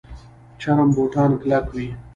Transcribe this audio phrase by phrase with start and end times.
[0.61, 1.87] چرم بوټان کلک وي